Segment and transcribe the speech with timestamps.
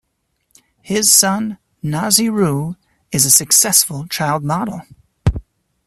[0.81, 2.75] His son, Nahzi Rue,
[3.11, 4.81] is a successful child model.